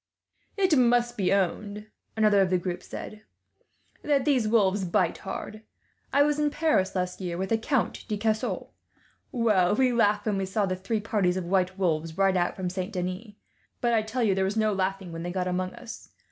"It 0.57 0.75
must 0.75 1.15
be 1.15 1.31
owned," 1.31 1.85
another 2.17 2.41
of 2.41 2.49
the 2.49 2.57
group 2.57 2.81
said, 2.81 3.21
"that 4.01 4.25
these 4.25 4.47
wolves 4.47 4.83
bite 4.83 5.19
hard. 5.19 5.61
I 6.11 6.23
was 6.23 6.39
in 6.39 6.49
Paris 6.49 6.95
last 6.95 7.21
year, 7.21 7.37
with 7.37 7.49
the 7.49 7.57
Count 7.59 8.07
de 8.07 8.17
Caussac. 8.17 8.71
Well, 9.31 9.75
we 9.75 9.93
laughed 9.93 10.25
when 10.25 10.37
we 10.37 10.47
saw 10.47 10.65
the 10.65 10.75
three 10.75 11.01
parties 11.01 11.37
of 11.37 11.45
white 11.45 11.77
wolves 11.77 12.17
ride 12.17 12.35
out 12.35 12.55
from 12.55 12.67
Saint 12.71 12.93
Denis; 12.93 13.33
but 13.79 13.93
I 13.93 14.01
tell 14.01 14.23
you, 14.23 14.33
there 14.33 14.43
was 14.43 14.57
no 14.57 14.73
laughing 14.73 15.11
when 15.11 15.21
they 15.21 15.31
got 15.31 15.47
among 15.47 15.75
us. 15.75 16.09